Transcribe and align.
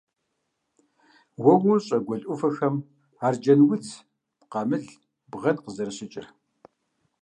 Уэ 1.43 1.53
уощӀэ 1.65 1.97
гуэл 2.05 2.21
Ӏуфэхэм 2.27 2.75
арджэнудз, 3.25 3.89
къамыл, 4.51 4.85
бгъэн 5.31 5.57
къызэрыщыкӀыр. 5.63 6.27